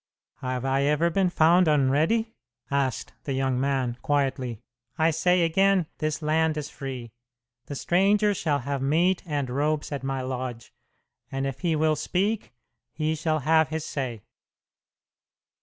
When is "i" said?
0.65-0.81, 4.97-5.11